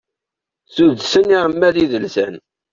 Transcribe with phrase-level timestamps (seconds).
[0.75, 2.43] Suddsen irmad idelsanen.